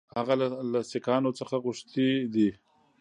[0.17, 0.33] هغه
[0.71, 2.49] له سیکهانو څخه غوښتي دي.